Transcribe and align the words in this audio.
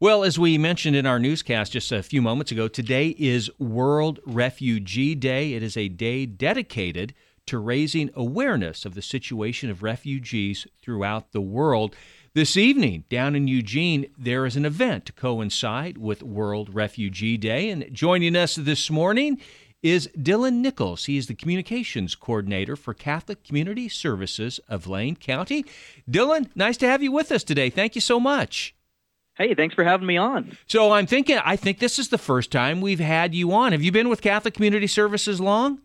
Well, 0.00 0.22
as 0.22 0.38
we 0.38 0.58
mentioned 0.58 0.94
in 0.94 1.06
our 1.06 1.18
newscast 1.18 1.72
just 1.72 1.90
a 1.90 2.04
few 2.04 2.22
moments 2.22 2.52
ago, 2.52 2.68
today 2.68 3.16
is 3.18 3.50
World 3.58 4.20
Refugee 4.24 5.16
Day. 5.16 5.54
It 5.54 5.62
is 5.64 5.76
a 5.76 5.88
day 5.88 6.24
dedicated 6.24 7.14
to 7.46 7.58
raising 7.58 8.08
awareness 8.14 8.84
of 8.84 8.94
the 8.94 9.02
situation 9.02 9.70
of 9.70 9.82
refugees 9.82 10.68
throughout 10.80 11.32
the 11.32 11.40
world. 11.40 11.96
This 12.32 12.56
evening, 12.56 13.06
down 13.10 13.34
in 13.34 13.48
Eugene, 13.48 14.06
there 14.16 14.46
is 14.46 14.54
an 14.54 14.64
event 14.64 15.04
to 15.06 15.12
coincide 15.12 15.98
with 15.98 16.22
World 16.22 16.72
Refugee 16.72 17.36
Day. 17.36 17.68
And 17.68 17.92
joining 17.92 18.36
us 18.36 18.54
this 18.54 18.88
morning 18.90 19.40
is 19.82 20.08
Dylan 20.16 20.58
Nicholls. 20.58 21.06
He 21.06 21.16
is 21.16 21.26
the 21.26 21.34
communications 21.34 22.14
coordinator 22.14 22.76
for 22.76 22.94
Catholic 22.94 23.42
Community 23.42 23.88
Services 23.88 24.60
of 24.68 24.86
Lane 24.86 25.16
County. 25.16 25.64
Dylan, 26.08 26.50
nice 26.54 26.76
to 26.76 26.86
have 26.86 27.02
you 27.02 27.10
with 27.10 27.32
us 27.32 27.42
today. 27.42 27.68
Thank 27.68 27.96
you 27.96 28.00
so 28.00 28.20
much. 28.20 28.76
Hey, 29.38 29.54
thanks 29.54 29.74
for 29.76 29.84
having 29.84 30.06
me 30.06 30.16
on. 30.16 30.58
So 30.66 30.90
I'm 30.90 31.06
thinking, 31.06 31.38
I 31.44 31.54
think 31.54 31.78
this 31.78 31.98
is 32.00 32.08
the 32.08 32.18
first 32.18 32.50
time 32.50 32.80
we've 32.80 32.98
had 32.98 33.36
you 33.36 33.52
on. 33.52 33.70
Have 33.70 33.82
you 33.82 33.92
been 33.92 34.08
with 34.08 34.20
Catholic 34.20 34.52
Community 34.52 34.88
Services 34.88 35.40
long? 35.40 35.80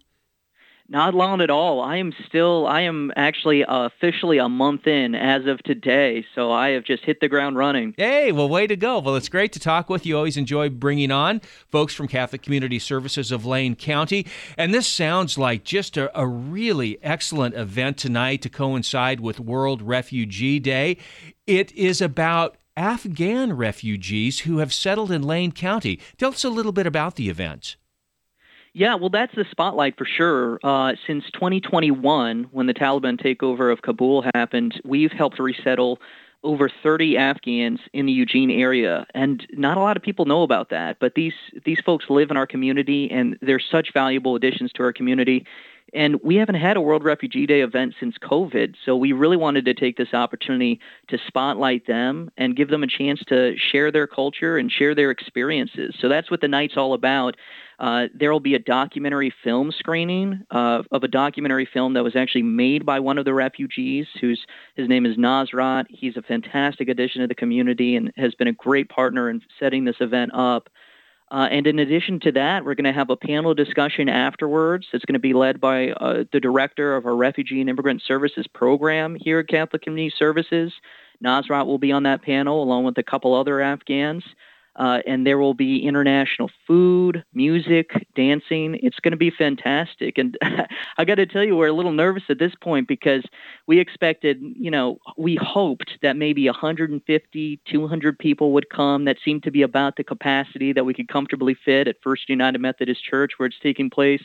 Not 0.90 1.14
long 1.14 1.40
at 1.40 1.52
all. 1.52 1.80
I 1.80 1.98
am 1.98 2.14
still, 2.28 2.68
I 2.68 2.82
am 2.82 3.12
actually 3.16 3.64
uh, 3.64 3.86
officially 3.86 4.40
a 4.40 4.50
month 4.50 4.86
in 4.86 5.16
as 5.16 5.46
of 5.46 5.62
today, 5.64 6.26
so 6.36 6.52
I 6.52 6.70
have 6.70 6.84
just 6.84 7.06
hit 7.06 7.20
the 7.22 7.30
ground 7.30 7.56
running. 7.56 7.94
Hey, 7.96 8.32
well, 8.32 8.50
way 8.50 8.68
to 8.68 8.76
go. 8.76 9.00
Well, 9.00 9.16
it's 9.16 9.30
great 9.30 9.54
to 9.54 9.60
talk 9.60 9.88
with 9.88 10.06
you. 10.06 10.18
Always 10.18 10.36
enjoy 10.36 10.70
bringing 10.70 11.10
on 11.10 11.40
folks 11.70 11.94
from 11.94 12.08
Catholic 12.08 12.42
Community 12.42 12.80
Services 12.80 13.32
of 13.32 13.46
Lane 13.46 13.76
County. 13.76 14.26
And 14.58 14.74
this 14.74 14.88
sounds 14.88 15.38
like 15.38 15.64
just 15.64 15.96
a, 15.96 16.20
a 16.20 16.28
really 16.28 16.98
excellent 17.02 17.56
event 17.56 17.98
tonight 17.98 18.42
to 18.42 18.50
coincide 18.50 19.20
with 19.20 19.40
World 19.40 19.82
Refugee 19.82 20.60
Day. 20.60 20.98
It 21.48 21.72
is 21.74 22.02
about 22.02 22.58
Afghan 22.76 23.54
refugees 23.54 24.42
who 24.42 24.58
have 24.58 24.74
settled 24.74 25.12
in 25.12 25.22
Lane 25.22 25.52
County. 25.52 26.00
Tell 26.18 26.32
us 26.32 26.44
a 26.44 26.50
little 26.50 26.72
bit 26.72 26.88
about 26.88 27.16
the 27.16 27.30
event. 27.30 27.76
Yeah, 28.74 28.96
well, 28.96 29.10
that's 29.10 29.36
the 29.36 29.46
spotlight 29.52 29.98
for 29.98 30.06
sure. 30.06 30.60
Uh, 30.64 30.94
since 31.06 31.26
2021, 31.34 32.48
when 32.52 32.66
the 32.66 32.74
Taliban 32.74 33.22
takeover 33.22 33.72
of 33.72 33.84
Kabul 33.84 34.26
happened, 34.34 34.82
we've 34.84 35.12
helped 35.12 35.38
resettle 35.38 36.00
over 36.44 36.70
30 36.82 37.16
Afghans 37.16 37.80
in 37.94 38.08
the 38.08 38.12
Eugene 38.12 38.50
area, 38.50 39.06
and 39.14 39.46
not 39.52 39.78
a 39.78 39.80
lot 39.80 39.96
of 39.96 40.04
people 40.04 40.26
know 40.26 40.42
about 40.42 40.72
that. 40.72 40.98
But 41.00 41.14
these 41.16 41.34
these 41.66 41.80
folks 41.86 42.06
live 42.10 42.32
in 42.32 42.38
our 42.38 42.48
community, 42.48 43.10
and 43.12 43.38
they're 43.42 43.62
such 43.62 43.94
valuable 43.94 44.36
additions 44.36 44.72
to 44.74 44.84
our 44.84 44.92
community. 44.92 45.46
And 45.94 46.20
we 46.24 46.36
haven't 46.36 46.56
had 46.56 46.76
a 46.76 46.82
World 46.82 47.04
Refugee 47.04 47.46
Day 47.46 47.62
event 47.62 47.94
since 48.00 48.16
COVID, 48.18 48.76
so 48.84 48.96
we 48.96 49.12
really 49.12 49.38
wanted 49.38 49.66
to 49.66 49.76
take 49.76 49.96
this 49.96 50.14
opportunity 50.14 50.80
to 51.10 51.20
spotlight 51.28 51.86
them 51.86 52.32
and 52.36 52.56
give 52.56 52.70
them 52.70 52.82
a 52.82 52.88
chance 52.88 53.22
to 53.28 53.56
share 53.58 53.92
their 53.92 54.08
culture 54.08 54.58
and 54.58 54.72
share 54.72 54.96
their 54.96 55.12
experiences. 55.12 55.96
So 56.00 56.10
that's 56.10 56.32
what 56.32 56.42
the 56.42 56.48
night's 56.48 56.78
all 56.78 56.94
about. 56.94 57.36
Uh, 57.80 58.08
there 58.14 58.32
will 58.32 58.40
be 58.40 58.56
a 58.56 58.60
documentary 58.60 59.34
film 59.44 59.72
screening 59.72 60.42
uh, 60.52 60.84
of 60.92 61.04
a 61.04 61.08
documentary 61.08 61.68
film 61.72 61.94
that 61.94 62.04
was 62.04 62.16
actually 62.16 62.44
made 62.44 62.86
by 62.86 63.00
one 63.00 63.18
of 63.18 63.26
the 63.26 63.34
refugees, 63.34 64.08
whose 64.20 64.46
his 64.76 64.88
name 64.88 65.06
is 65.06 65.18
Nasrat. 65.18 65.86
He's 65.90 66.18
a 66.18 66.22
fantastic 66.22 66.88
addition 66.88 67.22
to 67.22 67.28
the 67.28 67.36
community 67.36 67.96
and 67.96 68.12
has 68.16 68.34
been 68.36 68.48
a 68.48 68.54
great 68.54 68.90
partner 68.90 69.30
in 69.30 69.42
setting 69.60 69.86
this 69.86 69.98
event 70.00 70.32
up. 70.34 70.70
Uh, 71.34 71.48
and 71.50 71.66
in 71.66 71.80
addition 71.80 72.20
to 72.20 72.32
that, 72.32 72.64
we're 72.64 72.76
going 72.76 72.86
to 72.86 72.94
have 72.94 73.10
a 73.10 73.18
panel 73.18 73.56
discussion 73.56 74.08
afterwards. 74.08 74.86
It's 74.94 75.04
going 75.04 75.14
to 75.14 75.20
be 75.20 75.34
led 75.34 75.60
by 75.60 75.90
uh, 75.90 76.26
the 76.32 76.40
director 76.40 76.96
of 76.96 77.08
our 77.08 77.16
Refugee 77.16 77.60
and 77.60 77.72
Immigrant 77.72 78.04
Services 78.08 78.46
program 78.54 79.16
here 79.20 79.40
at 79.40 79.48
Catholic 79.48 79.82
Community 79.82 80.14
Services. 80.16 80.72
Nasrat 81.26 81.66
will 81.66 81.80
be 81.80 81.92
on 81.92 82.04
that 82.04 82.22
panel 82.22 82.62
along 82.62 82.84
with 82.84 83.00
a 83.00 83.04
couple 83.04 83.34
other 83.34 83.62
Afghans. 83.62 84.24
Uh, 84.76 85.00
and 85.06 85.26
there 85.26 85.38
will 85.38 85.54
be 85.54 85.86
international 85.86 86.50
food, 86.66 87.24
music, 87.34 87.92
dancing. 88.16 88.80
It's 88.82 89.00
going 89.00 89.12
to 89.12 89.18
be 89.18 89.30
fantastic. 89.30 90.18
And 90.18 90.38
I 90.98 91.06
got 91.06 91.16
to 91.16 91.26
tell 91.26 91.44
you, 91.44 91.56
we're 91.56 91.68
a 91.68 91.74
little 91.74 91.92
nervous 91.92 92.24
at 92.30 92.40
this 92.40 92.54
point 92.62 92.88
because 92.88 93.24
we 93.68 93.80
expected, 93.80 94.42
you 94.42 94.72
know, 94.72 94.98
we 95.18 95.38
hoped 95.40 96.00
that 96.02 96.18
maybe 96.18 96.48
150, 96.48 97.60
200 97.70 98.20
people 98.20 98.52
would 98.54 98.70
come. 98.70 99.06
That 99.06 99.18
seemed 99.24 99.44
to 99.44 99.52
be 99.52 99.62
about 99.62 99.96
the 99.96 100.04
capacity 100.04 100.74
that 100.74 100.86
we 100.86 100.94
could 100.94 101.08
comfortably 101.08 101.56
fit 101.66 101.88
at 101.88 101.98
First 102.04 102.28
United 102.28 102.60
Methodist 102.60 103.04
Church 103.04 103.34
where 103.38 103.48
it's 103.48 103.60
taking 103.62 103.90
place. 103.90 104.24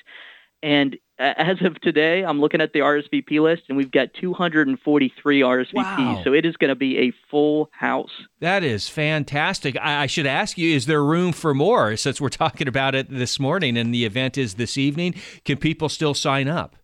And 0.63 0.99
as 1.19 1.61
of 1.63 1.81
today, 1.81 2.25
I'm 2.25 2.41
looking 2.41 2.61
at 2.61 2.73
the 2.73 2.81
RSVP 2.81 3.41
list, 3.41 3.65
and 3.69 3.77
we've 3.77 3.91
got 3.91 4.15
243 4.15 5.41
RSVPs. 5.41 5.75
Wow. 5.75 6.21
So 6.25 6.33
it 6.33 6.45
is 6.45 6.57
going 6.57 6.69
to 6.69 6.77
be 6.77 6.99
a 6.99 7.13
full 7.31 7.71
house. 7.73 8.11
That 8.41 8.63
is 8.63 8.89
fantastic. 8.89 9.77
I, 9.81 10.03
I, 10.03 10.07
should 10.07 10.27
ask 10.27 10.57
you: 10.59 10.75
Is 10.75 10.87
there 10.87 11.03
room 11.03 11.33
for 11.33 11.55
more? 11.55 11.97
Since 11.97 12.21
we're 12.21 12.29
talking 12.29 12.69
about 12.69 12.95
it 12.95 13.09
this 13.11 13.41
morning, 13.41 13.77
and 13.77 13.93
the 13.93 14.05
event 14.05 14.39
is 14.39 14.55
this 14.55 14.79
evening, 14.79 15.15
can 15.45 15.59
people 15.59 15.89
still 15.89 16.15
sign 16.15 16.49
up? 16.49 16.77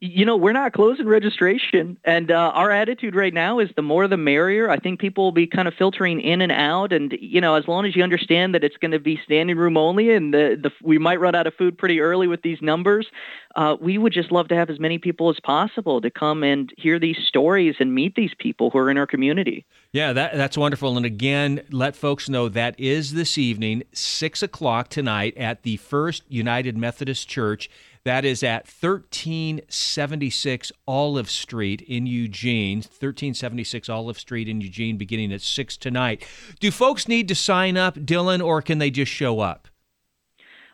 You 0.00 0.24
know, 0.24 0.36
we're 0.36 0.52
not 0.52 0.72
closing 0.72 1.06
registration, 1.06 1.98
and 2.04 2.30
uh, 2.30 2.52
our 2.54 2.70
attitude 2.70 3.14
right 3.14 3.34
now 3.34 3.58
is 3.58 3.68
the 3.76 3.82
more 3.82 4.08
the 4.08 4.16
merrier. 4.16 4.70
I 4.70 4.78
think 4.78 4.98
people 4.98 5.24
will 5.24 5.32
be 5.32 5.46
kind 5.46 5.68
of 5.68 5.74
filtering 5.74 6.22
in 6.22 6.40
and 6.40 6.50
out, 6.50 6.90
and 6.90 7.14
you 7.20 7.38
know, 7.38 7.54
as 7.54 7.68
long 7.68 7.84
as 7.84 7.94
you 7.94 8.02
understand 8.02 8.54
that 8.54 8.64
it's 8.64 8.78
going 8.78 8.92
to 8.92 8.98
be 8.98 9.20
standing 9.22 9.58
room 9.58 9.76
only, 9.76 10.10
and 10.10 10.32
the, 10.32 10.58
the 10.60 10.70
we 10.82 10.96
might 10.96 11.20
run 11.20 11.34
out 11.34 11.46
of 11.46 11.52
food 11.54 11.76
pretty 11.76 12.00
early 12.00 12.26
with 12.26 12.40
these 12.40 12.62
numbers, 12.62 13.08
uh, 13.56 13.76
we 13.78 13.98
would 13.98 14.14
just 14.14 14.32
love 14.32 14.48
to 14.48 14.54
have 14.54 14.70
as 14.70 14.80
many 14.80 14.96
people 14.96 15.28
as 15.28 15.38
possible 15.40 16.00
to 16.00 16.10
come 16.10 16.42
and 16.42 16.72
hear 16.78 16.98
these 16.98 17.18
stories 17.26 17.74
and 17.78 17.94
meet 17.94 18.14
these 18.14 18.32
people 18.38 18.70
who 18.70 18.78
are 18.78 18.90
in 18.90 18.96
our 18.96 19.06
community. 19.06 19.66
Yeah, 19.92 20.12
that, 20.12 20.34
that's 20.34 20.56
wonderful. 20.56 20.96
And 20.96 21.04
again, 21.04 21.62
let 21.70 21.96
folks 21.96 22.28
know 22.28 22.48
that 22.48 22.78
is 22.78 23.12
this 23.12 23.36
evening, 23.36 23.82
six 23.92 24.42
o'clock 24.42 24.88
tonight 24.88 25.36
at 25.36 25.62
the 25.62 25.76
First 25.78 26.22
United 26.28 26.78
Methodist 26.78 27.28
Church 27.28 27.68
that 28.04 28.24
is 28.24 28.42
at 28.42 28.66
1376 28.66 30.72
Olive 30.88 31.30
Street 31.30 31.82
in 31.82 32.06
Eugene, 32.06 32.78
1376 32.78 33.88
Olive 33.88 34.18
Street 34.18 34.48
in 34.48 34.60
Eugene, 34.60 34.96
beginning 34.96 35.32
at 35.32 35.42
6 35.42 35.76
tonight. 35.76 36.26
Do 36.60 36.70
folks 36.70 37.08
need 37.08 37.26
to 37.28 37.34
sign 37.34 37.76
up, 37.76 37.96
Dylan, 37.96 38.44
or 38.44 38.62
can 38.62 38.78
they 38.78 38.90
just 38.90 39.12
show 39.12 39.40
up? 39.40 39.68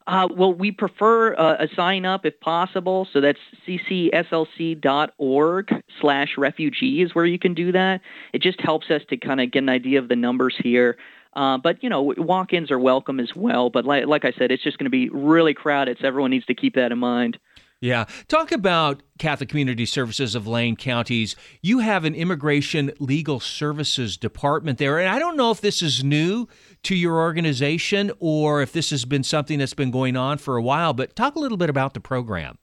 Uh, 0.06 0.28
well, 0.36 0.54
we 0.54 0.70
prefer 0.70 1.34
uh, 1.34 1.56
a 1.58 1.66
sign 1.74 2.04
up 2.04 2.24
if 2.24 2.38
possible. 2.40 3.08
So 3.12 3.20
that's 3.20 3.40
ccslc.org 3.66 5.70
slash 6.00 6.28
refugees 6.38 7.12
where 7.14 7.26
you 7.26 7.40
can 7.40 7.54
do 7.54 7.72
that. 7.72 8.00
It 8.32 8.40
just 8.40 8.60
helps 8.60 8.88
us 8.90 9.02
to 9.10 9.16
kind 9.16 9.40
of 9.40 9.50
get 9.50 9.64
an 9.64 9.68
idea 9.68 9.98
of 9.98 10.06
the 10.08 10.14
numbers 10.14 10.54
here. 10.62 10.96
Uh, 11.36 11.58
but 11.58 11.82
you 11.82 11.88
know, 11.90 12.14
walk-ins 12.16 12.70
are 12.70 12.78
welcome 12.78 13.20
as 13.20 13.36
well. 13.36 13.70
But 13.70 13.84
like, 13.84 14.06
like 14.06 14.24
I 14.24 14.32
said, 14.32 14.50
it's 14.50 14.62
just 14.62 14.78
going 14.78 14.86
to 14.86 14.90
be 14.90 15.10
really 15.10 15.54
crowded, 15.54 15.98
so 16.00 16.08
everyone 16.08 16.30
needs 16.30 16.46
to 16.46 16.54
keep 16.54 16.74
that 16.74 16.90
in 16.90 16.98
mind. 16.98 17.38
Yeah. 17.78 18.06
Talk 18.28 18.52
about 18.52 19.02
Catholic 19.18 19.50
Community 19.50 19.84
Services 19.84 20.34
of 20.34 20.46
Lane 20.46 20.76
Counties. 20.76 21.36
You 21.60 21.80
have 21.80 22.06
an 22.06 22.14
immigration 22.14 22.90
legal 22.98 23.38
services 23.38 24.16
department 24.16 24.78
there. 24.78 24.98
And 24.98 25.10
I 25.10 25.18
don't 25.18 25.36
know 25.36 25.50
if 25.50 25.60
this 25.60 25.82
is 25.82 26.02
new 26.02 26.48
to 26.84 26.96
your 26.96 27.20
organization 27.20 28.12
or 28.18 28.62
if 28.62 28.72
this 28.72 28.88
has 28.90 29.04
been 29.04 29.22
something 29.22 29.58
that's 29.58 29.74
been 29.74 29.90
going 29.90 30.16
on 30.16 30.38
for 30.38 30.56
a 30.56 30.62
while, 30.62 30.94
but 30.94 31.14
talk 31.14 31.36
a 31.36 31.38
little 31.38 31.58
bit 31.58 31.68
about 31.68 31.92
the 31.92 32.00
program. 32.00 32.56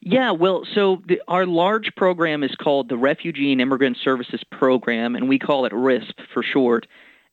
Yeah, 0.00 0.30
well, 0.30 0.66
so 0.74 1.02
the, 1.06 1.20
our 1.28 1.44
large 1.44 1.94
program 1.94 2.42
is 2.42 2.54
called 2.54 2.88
the 2.88 2.96
Refugee 2.96 3.52
and 3.52 3.60
Immigrant 3.60 3.98
Services 4.02 4.42
Program, 4.50 5.14
and 5.14 5.28
we 5.28 5.38
call 5.38 5.66
it 5.66 5.72
RISP 5.72 6.14
for 6.32 6.42
short. 6.42 6.86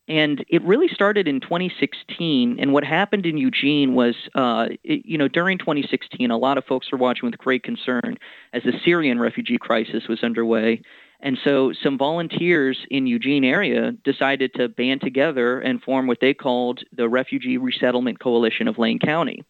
And 0.07 0.43
it 0.49 0.61
really 0.63 0.89
started 0.89 1.27
in 1.27 1.39
2016. 1.39 2.57
And 2.59 2.73
what 2.73 2.83
happened 2.83 3.25
in 3.25 3.37
Eugene 3.37 3.95
was, 3.95 4.15
uh, 4.35 4.67
it, 4.83 5.05
you 5.05 5.17
know, 5.17 5.29
during 5.29 5.57
2016, 5.57 6.29
a 6.29 6.37
lot 6.37 6.57
of 6.57 6.65
folks 6.65 6.91
were 6.91 6.97
watching 6.97 7.29
with 7.29 7.37
great 7.37 7.63
concern 7.63 8.17
as 8.51 8.63
the 8.63 8.73
Syrian 8.83 9.19
refugee 9.19 9.57
crisis 9.57 10.07
was 10.09 10.21
underway. 10.21 10.81
And 11.21 11.37
so 11.41 11.71
some 11.81 11.97
volunteers 11.97 12.79
in 12.91 13.07
Eugene 13.07 13.45
area 13.45 13.93
decided 14.03 14.53
to 14.55 14.67
band 14.67 14.99
together 14.99 15.61
and 15.61 15.81
form 15.81 16.05
what 16.05 16.19
they 16.19 16.33
called 16.33 16.81
the 16.91 17.07
Refugee 17.07 17.57
Resettlement 17.57 18.19
Coalition 18.19 18.67
of 18.67 18.77
Lane 18.77 18.99
County. 18.99 19.45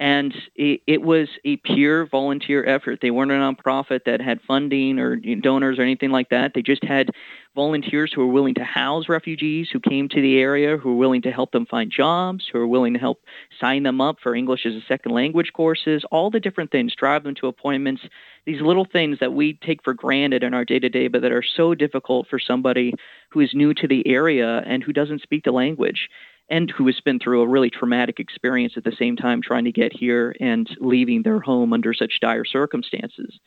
And 0.00 0.34
it, 0.54 0.82
it 0.86 1.02
was 1.02 1.28
a 1.44 1.56
pure 1.56 2.06
volunteer 2.06 2.64
effort. 2.64 3.00
They 3.02 3.10
weren't 3.10 3.32
a 3.32 3.34
nonprofit 3.34 4.04
that 4.04 4.20
had 4.20 4.40
funding 4.46 4.98
or 4.98 5.16
donors 5.16 5.78
or 5.78 5.82
anything 5.82 6.10
like 6.10 6.28
that. 6.28 6.52
They 6.54 6.62
just 6.62 6.84
had 6.84 7.10
volunteers 7.58 8.12
who 8.14 8.22
are 8.22 8.26
willing 8.28 8.54
to 8.54 8.62
house 8.62 9.08
refugees 9.08 9.68
who 9.72 9.80
came 9.80 10.08
to 10.08 10.22
the 10.22 10.38
area, 10.38 10.76
who 10.76 10.90
are 10.90 10.94
willing 10.94 11.22
to 11.22 11.32
help 11.32 11.50
them 11.50 11.66
find 11.66 11.90
jobs, 11.90 12.48
who 12.52 12.56
are 12.56 12.68
willing 12.68 12.94
to 12.94 13.00
help 13.00 13.20
sign 13.58 13.82
them 13.82 14.00
up 14.00 14.18
for 14.22 14.32
English 14.32 14.64
as 14.64 14.74
a 14.74 14.80
second 14.86 15.10
language 15.10 15.52
courses, 15.52 16.04
all 16.12 16.30
the 16.30 16.38
different 16.38 16.70
things, 16.70 16.94
drive 16.94 17.24
them 17.24 17.34
to 17.34 17.48
appointments, 17.48 18.02
these 18.46 18.60
little 18.60 18.84
things 18.84 19.18
that 19.18 19.32
we 19.32 19.54
take 19.54 19.82
for 19.82 19.92
granted 19.92 20.44
in 20.44 20.54
our 20.54 20.64
day 20.64 20.78
to 20.78 20.88
day, 20.88 21.08
but 21.08 21.20
that 21.22 21.32
are 21.32 21.42
so 21.42 21.74
difficult 21.74 22.28
for 22.28 22.38
somebody 22.38 22.94
who 23.30 23.40
is 23.40 23.50
new 23.54 23.74
to 23.74 23.88
the 23.88 24.06
area 24.06 24.62
and 24.64 24.84
who 24.84 24.92
doesn't 24.92 25.22
speak 25.22 25.42
the 25.42 25.50
language 25.50 26.08
and 26.48 26.70
who 26.70 26.86
has 26.86 27.00
been 27.00 27.18
through 27.18 27.42
a 27.42 27.48
really 27.48 27.70
traumatic 27.70 28.20
experience 28.20 28.74
at 28.76 28.84
the 28.84 28.94
same 28.96 29.16
time 29.16 29.42
trying 29.42 29.64
to 29.64 29.72
get 29.72 29.92
here 29.92 30.32
and 30.38 30.70
leaving 30.78 31.24
their 31.24 31.40
home 31.40 31.72
under 31.72 31.92
such 31.92 32.20
dire 32.20 32.44
circumstances. 32.44 33.40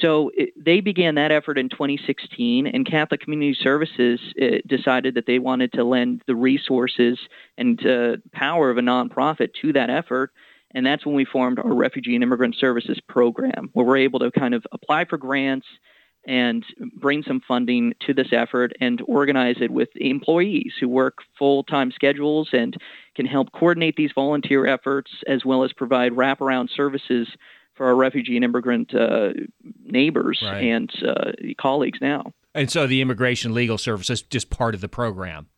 So 0.00 0.30
it, 0.34 0.50
they 0.56 0.80
began 0.80 1.14
that 1.16 1.30
effort 1.30 1.56
in 1.56 1.68
2016, 1.68 2.66
and 2.66 2.86
Catholic 2.86 3.20
Community 3.20 3.56
Services 3.60 4.20
uh, 4.40 4.56
decided 4.66 5.14
that 5.14 5.26
they 5.26 5.38
wanted 5.38 5.72
to 5.74 5.84
lend 5.84 6.22
the 6.26 6.34
resources 6.34 7.18
and 7.56 7.84
uh, 7.86 8.16
power 8.32 8.70
of 8.70 8.78
a 8.78 8.82
nonprofit 8.82 9.50
to 9.62 9.72
that 9.74 9.90
effort. 9.90 10.32
And 10.74 10.84
that's 10.84 11.06
when 11.06 11.14
we 11.14 11.24
formed 11.24 11.60
our 11.60 11.72
Refugee 11.72 12.14
and 12.16 12.24
Immigrant 12.24 12.56
Services 12.58 12.98
program, 13.08 13.70
where 13.72 13.86
we're 13.86 13.98
able 13.98 14.18
to 14.18 14.32
kind 14.32 14.54
of 14.54 14.64
apply 14.72 15.04
for 15.04 15.16
grants 15.16 15.66
and 16.26 16.64
bring 16.96 17.22
some 17.22 17.40
funding 17.46 17.92
to 18.06 18.14
this 18.14 18.28
effort 18.32 18.72
and 18.80 19.02
organize 19.06 19.56
it 19.60 19.70
with 19.70 19.90
employees 19.96 20.72
who 20.80 20.88
work 20.88 21.18
full 21.38 21.62
time 21.62 21.92
schedules 21.92 22.48
and 22.52 22.76
can 23.14 23.26
help 23.26 23.52
coordinate 23.52 23.94
these 23.96 24.10
volunteer 24.14 24.66
efforts 24.66 25.10
as 25.28 25.44
well 25.44 25.64
as 25.64 25.72
provide 25.72 26.12
wraparound 26.12 26.68
services 26.74 27.28
for 27.74 27.86
our 27.86 27.96
refugee 27.96 28.36
and 28.36 28.44
immigrant 28.44 28.94
uh, 28.94 29.30
neighbors 29.84 30.40
right. 30.42 30.64
and 30.64 30.90
uh, 31.06 31.32
colleagues 31.58 31.98
now. 32.00 32.32
And 32.54 32.70
so 32.70 32.86
the 32.86 33.00
Immigration 33.00 33.52
Legal 33.52 33.78
Service 33.78 34.10
is 34.10 34.22
just 34.22 34.50
part 34.50 34.74
of 34.74 34.80
the 34.80 34.88
program. 34.88 35.48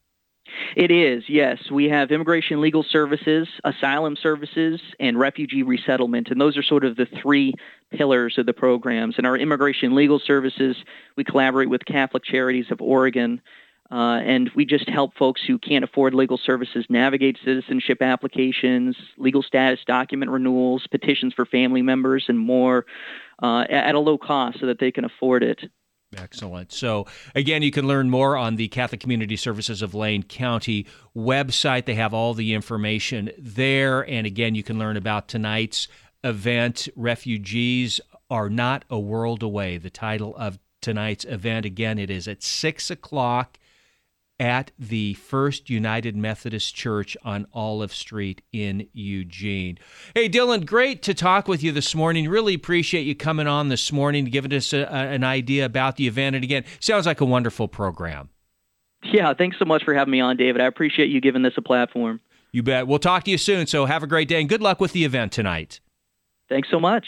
It 0.76 0.90
is, 0.90 1.24
yes. 1.28 1.70
We 1.70 1.86
have 1.86 2.10
immigration 2.10 2.60
legal 2.60 2.82
services, 2.82 3.48
asylum 3.64 4.16
services, 4.16 4.80
and 5.00 5.18
refugee 5.18 5.62
resettlement. 5.62 6.28
And 6.30 6.40
those 6.40 6.56
are 6.56 6.62
sort 6.62 6.84
of 6.84 6.96
the 6.96 7.06
three 7.20 7.54
pillars 7.90 8.38
of 8.38 8.46
the 8.46 8.52
programs. 8.52 9.16
And 9.18 9.26
our 9.26 9.36
immigration 9.36 9.94
legal 9.94 10.18
services, 10.18 10.76
we 11.16 11.24
collaborate 11.24 11.68
with 11.68 11.84
Catholic 11.84 12.24
Charities 12.24 12.66
of 12.70 12.80
Oregon. 12.80 13.40
Uh, 13.90 14.18
and 14.24 14.50
we 14.56 14.64
just 14.64 14.88
help 14.88 15.16
folks 15.16 15.40
who 15.46 15.58
can't 15.58 15.84
afford 15.84 16.12
legal 16.12 16.38
services 16.38 16.84
navigate 16.88 17.38
citizenship 17.44 18.02
applications, 18.02 18.96
legal 19.16 19.42
status 19.42 19.80
document 19.86 20.30
renewals, 20.30 20.86
petitions 20.90 21.32
for 21.34 21.46
family 21.46 21.82
members, 21.82 22.24
and 22.28 22.38
more 22.38 22.84
uh, 23.42 23.64
at 23.70 23.94
a 23.94 24.00
low 24.00 24.18
cost 24.18 24.58
so 24.58 24.66
that 24.66 24.80
they 24.80 24.90
can 24.90 25.04
afford 25.04 25.42
it. 25.42 25.60
Excellent. 26.16 26.72
So, 26.72 27.06
again, 27.34 27.62
you 27.62 27.70
can 27.70 27.86
learn 27.86 28.10
more 28.10 28.36
on 28.36 28.56
the 28.56 28.68
Catholic 28.68 29.00
Community 29.00 29.36
Services 29.36 29.82
of 29.82 29.94
Lane 29.94 30.22
County 30.22 30.86
website. 31.16 31.84
They 31.84 31.94
have 31.94 32.14
all 32.14 32.32
the 32.32 32.54
information 32.54 33.30
there. 33.38 34.08
And 34.08 34.26
again, 34.26 34.54
you 34.54 34.62
can 34.62 34.78
learn 34.78 34.96
about 34.96 35.28
tonight's 35.28 35.88
event. 36.24 36.88
Refugees 36.96 38.00
are 38.30 38.48
not 38.48 38.84
a 38.88 38.98
world 38.98 39.42
away. 39.42 39.78
The 39.78 39.90
title 39.90 40.34
of 40.36 40.58
tonight's 40.80 41.24
event, 41.24 41.66
again, 41.66 41.98
it 41.98 42.10
is 42.10 42.28
at 42.28 42.42
6 42.42 42.90
o'clock 42.90 43.58
at 44.38 44.70
the 44.78 45.14
First 45.14 45.70
United 45.70 46.16
Methodist 46.16 46.74
Church 46.74 47.16
on 47.24 47.46
Olive 47.52 47.92
Street 47.94 48.42
in 48.52 48.88
Eugene. 48.92 49.78
Hey, 50.14 50.28
Dylan, 50.28 50.66
great 50.66 51.02
to 51.02 51.14
talk 51.14 51.48
with 51.48 51.62
you 51.62 51.72
this 51.72 51.94
morning. 51.94 52.28
Really 52.28 52.54
appreciate 52.54 53.02
you 53.02 53.14
coming 53.14 53.46
on 53.46 53.68
this 53.68 53.90
morning, 53.92 54.26
giving 54.26 54.52
us 54.52 54.72
a, 54.72 54.92
an 54.92 55.24
idea 55.24 55.64
about 55.64 55.96
the 55.96 56.06
event. 56.06 56.36
And 56.36 56.44
again, 56.44 56.64
sounds 56.80 57.06
like 57.06 57.20
a 57.20 57.24
wonderful 57.24 57.68
program. 57.68 58.28
Yeah, 59.02 59.32
thanks 59.34 59.58
so 59.58 59.64
much 59.64 59.84
for 59.84 59.94
having 59.94 60.12
me 60.12 60.20
on, 60.20 60.36
David. 60.36 60.60
I 60.60 60.66
appreciate 60.66 61.10
you 61.10 61.20
giving 61.20 61.42
this 61.42 61.54
a 61.56 61.62
platform. 61.62 62.20
You 62.52 62.62
bet. 62.62 62.86
We'll 62.86 62.98
talk 62.98 63.24
to 63.24 63.30
you 63.30 63.38
soon. 63.38 63.66
So 63.66 63.86
have 63.86 64.02
a 64.02 64.06
great 64.06 64.28
day 64.28 64.40
and 64.40 64.48
good 64.48 64.62
luck 64.62 64.80
with 64.80 64.92
the 64.92 65.04
event 65.04 65.32
tonight. 65.32 65.80
Thanks 66.48 66.68
so 66.70 66.80
much. 66.80 67.06